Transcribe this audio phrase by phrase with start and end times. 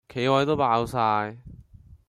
[0.11, 1.37] 企位都爆哂